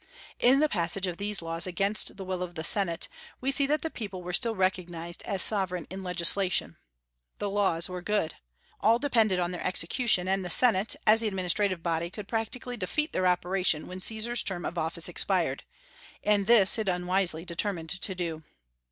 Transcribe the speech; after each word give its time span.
In 0.39 0.61
the 0.61 0.67
passage 0.67 1.05
of 1.05 1.17
these 1.17 1.43
laws 1.43 1.67
against 1.67 2.17
the 2.17 2.25
will 2.25 2.41
of 2.41 2.55
the 2.55 2.63
Senate, 2.63 3.07
we 3.39 3.51
see 3.51 3.67
that 3.67 3.83
the 3.83 3.91
people 3.91 4.23
were 4.23 4.33
still 4.33 4.55
recognized 4.55 5.21
as 5.27 5.43
sovereign 5.43 5.85
in 5.91 6.01
legislation. 6.01 6.77
The 7.37 7.51
laws 7.51 7.87
were 7.87 8.01
good. 8.01 8.33
All 8.79 8.97
depended 8.97 9.37
on 9.37 9.51
their 9.51 9.63
execution; 9.63 10.27
and 10.27 10.43
the 10.43 10.49
Senate, 10.49 10.95
as 11.05 11.21
the 11.21 11.27
administrative 11.27 11.83
body, 11.83 12.09
could 12.09 12.27
practically 12.27 12.77
defeat 12.77 13.13
their 13.13 13.27
operation 13.27 13.85
when 13.85 14.01
Caesar's 14.01 14.41
term 14.41 14.65
of 14.65 14.75
office 14.75 15.07
expired; 15.07 15.65
and 16.23 16.47
this 16.47 16.79
it 16.79 16.89
unwisely 16.89 17.45
determined 17.45 17.89
to 17.91 18.15
do. 18.15 18.43